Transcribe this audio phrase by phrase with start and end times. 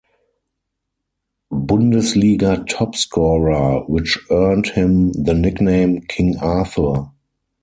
[1.51, 7.11] Bundesliga top scorer, which earned him the nickname King Arthur.